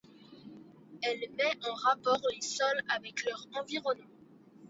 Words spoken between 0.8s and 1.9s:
Elle met en